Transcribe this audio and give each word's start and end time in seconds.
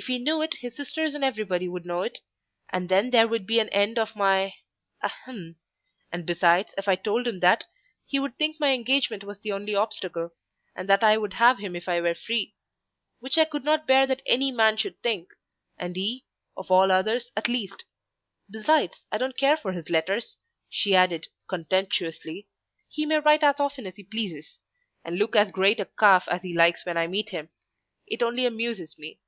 "If 0.00 0.06
he 0.06 0.20
knew 0.20 0.40
it, 0.42 0.54
his 0.60 0.76
sisters 0.76 1.16
and 1.16 1.24
everybody 1.24 1.66
would 1.66 1.84
know 1.84 2.02
it, 2.02 2.20
and 2.70 2.88
then 2.88 3.10
there 3.10 3.26
would 3.26 3.48
be 3.48 3.58
an 3.58 3.68
end 3.70 3.98
of 3.98 4.14
my—ahem! 4.14 5.56
And, 6.12 6.24
besides, 6.24 6.72
if 6.78 6.86
I 6.86 6.94
told 6.94 7.26
him 7.26 7.40
that, 7.40 7.64
he 8.06 8.20
would 8.20 8.36
think 8.36 8.60
my 8.60 8.70
engagement 8.74 9.24
was 9.24 9.40
the 9.40 9.50
only 9.50 9.74
obstacle, 9.74 10.30
and 10.76 10.88
that 10.88 11.02
I 11.02 11.16
would 11.18 11.32
have 11.32 11.58
him 11.58 11.74
if 11.74 11.88
I 11.88 12.00
were 12.00 12.14
free; 12.14 12.54
which 13.18 13.36
I 13.36 13.44
could 13.44 13.64
not 13.64 13.88
bear 13.88 14.06
that 14.06 14.22
any 14.24 14.52
man 14.52 14.76
should 14.76 15.02
think, 15.02 15.30
and 15.76 15.96
he, 15.96 16.24
of 16.56 16.70
all 16.70 16.92
others, 16.92 17.32
at 17.36 17.48
least. 17.48 17.82
Besides, 18.48 19.04
I 19.10 19.18
don't 19.18 19.36
care 19.36 19.56
for 19.56 19.72
his 19.72 19.90
letters," 19.90 20.36
she 20.70 20.94
added, 20.94 21.26
contemptuously; 21.48 22.46
"he 22.88 23.04
may 23.04 23.18
write 23.18 23.42
as 23.42 23.58
often 23.58 23.84
as 23.84 23.96
he 23.96 24.04
pleases, 24.04 24.60
and 25.04 25.18
look 25.18 25.34
as 25.34 25.50
great 25.50 25.80
a 25.80 25.86
calf 25.86 26.28
as 26.28 26.42
he 26.42 26.54
likes 26.54 26.86
when 26.86 26.96
I 26.96 27.08
meet 27.08 27.30
him; 27.30 27.48
it 28.06 28.22
only 28.22 28.46
amuses 28.46 28.96
me." 28.96 29.18